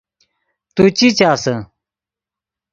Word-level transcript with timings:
تو 0.75 0.83
چی 0.97 1.07
چاسے 1.17 1.55